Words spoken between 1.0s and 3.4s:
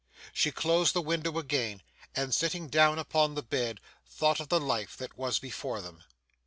window again, and sitting down upon